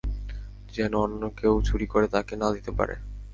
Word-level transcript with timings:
যেন 0.73 0.93
অন্য 0.95 1.21
কেউ 1.37 1.53
চুরি 1.61 1.87
করে 1.87 2.07
তাকে 2.07 2.33
না 2.35 2.47
দিতে 2.51 2.71
পারে। 2.71 2.95